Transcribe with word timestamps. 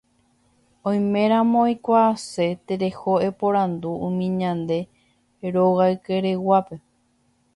oiméramo 0.91 1.59
eikuaase 1.71 2.47
tereho 2.67 3.11
eporandu 3.29 3.91
umi 4.07 4.27
ñande 4.39 4.79
rogaykereguápe 5.53 6.75